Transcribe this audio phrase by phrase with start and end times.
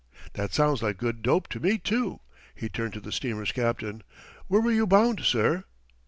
[0.33, 2.21] "That sounds like good dope to me too."
[2.55, 4.01] He turned to the steamer's captain.
[4.47, 5.65] "Where were you bound, sir?"